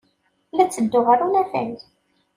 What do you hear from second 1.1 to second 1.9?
unafag.